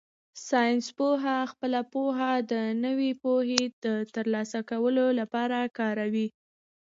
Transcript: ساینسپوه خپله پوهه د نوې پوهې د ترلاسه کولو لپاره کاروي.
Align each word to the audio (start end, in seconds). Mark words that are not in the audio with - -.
ساینسپوه 0.47 1.33
خپله 1.51 1.81
پوهه 1.93 2.31
د 2.51 2.53
نوې 2.85 3.11
پوهې 3.23 3.63
د 3.83 3.85
ترلاسه 4.15 4.59
کولو 4.69 5.05
لپاره 5.19 5.57
کاروي. 5.77 6.27